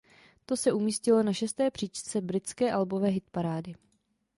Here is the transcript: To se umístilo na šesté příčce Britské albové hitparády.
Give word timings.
To 0.45 0.55
se 0.57 0.71
umístilo 0.73 1.23
na 1.23 1.33
šesté 1.33 1.71
příčce 1.71 2.21
Britské 2.21 2.71
albové 2.71 3.07
hitparády. 3.07 3.75